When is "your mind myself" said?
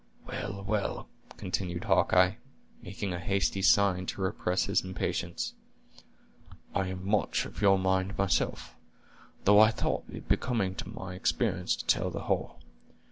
7.61-8.75